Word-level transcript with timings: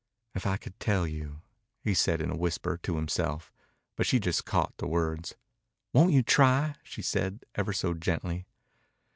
"If 0.33 0.47
I 0.47 0.57
could 0.57 0.79
tell 0.79 1.05
you!" 1.05 1.43
He 1.83 1.93
said 1.93 2.21
it 2.21 2.23
in 2.23 2.31
a 2.31 2.35
whisper, 2.35 2.75
to 2.75 2.95
himself, 2.95 3.53
but 3.95 4.07
she 4.07 4.17
just 4.19 4.45
caught 4.45 4.75
the 4.77 4.87
words. 4.87 5.35
"Won't 5.93 6.11
you 6.13 6.23
try?" 6.23 6.73
she 6.81 7.03
said, 7.03 7.45
ever 7.53 7.71
so 7.71 7.93
gently. 7.93 8.47